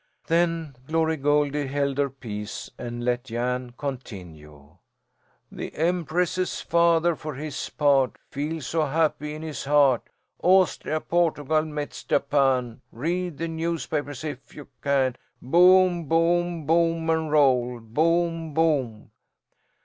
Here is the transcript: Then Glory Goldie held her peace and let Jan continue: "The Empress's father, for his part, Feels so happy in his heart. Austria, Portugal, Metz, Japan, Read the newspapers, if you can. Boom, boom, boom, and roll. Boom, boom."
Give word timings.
Then 0.25 0.75
Glory 0.87 1.15
Goldie 1.15 1.67
held 1.67 1.99
her 1.99 2.09
peace 2.09 2.71
and 2.79 3.05
let 3.05 3.25
Jan 3.25 3.73
continue: 3.77 4.77
"The 5.51 5.75
Empress's 5.75 6.59
father, 6.59 7.15
for 7.15 7.35
his 7.35 7.69
part, 7.69 8.15
Feels 8.31 8.65
so 8.65 8.87
happy 8.87 9.35
in 9.35 9.43
his 9.43 9.65
heart. 9.65 10.01
Austria, 10.41 11.01
Portugal, 11.01 11.61
Metz, 11.65 12.03
Japan, 12.03 12.81
Read 12.91 13.37
the 13.37 13.47
newspapers, 13.47 14.23
if 14.23 14.55
you 14.55 14.69
can. 14.81 15.17
Boom, 15.39 16.05
boom, 16.05 16.65
boom, 16.65 17.07
and 17.11 17.31
roll. 17.31 17.79
Boom, 17.79 18.55
boom." 18.55 19.11